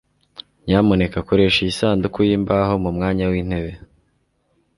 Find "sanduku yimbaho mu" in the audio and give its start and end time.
1.79-2.89